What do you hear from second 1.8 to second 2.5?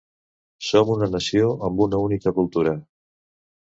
una única